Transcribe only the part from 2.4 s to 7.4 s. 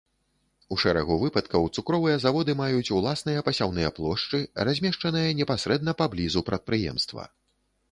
маюць уласныя пасяўныя плошчы, размешчаныя непасрэдна паблізу прадпрыемства.